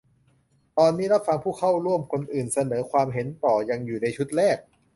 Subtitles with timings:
[0.77, 4.57] ตอนนี้รับฟังผู้เข้าร่วมคนอื่นเสนอความเห็นต่อ ยังอยู่ในชุดแรก